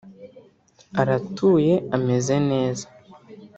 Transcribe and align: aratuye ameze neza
aratuye 1.01 1.73
ameze 1.95 2.35
neza 2.49 2.85